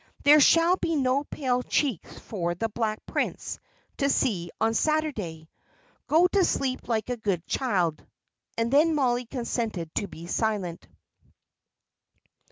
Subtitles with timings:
[0.23, 3.59] There shall be no pale cheeks for the Black Prince
[3.97, 5.47] to see on Saturday.
[6.07, 8.03] Go to sleep like a good child."
[8.57, 10.87] And then Mollie consented to be silent.